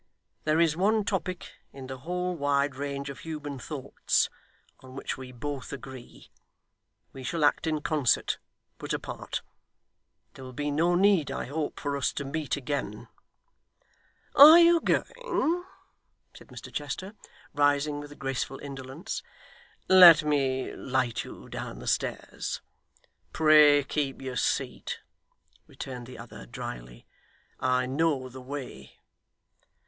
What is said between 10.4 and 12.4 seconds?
will be no need, I hope, for us to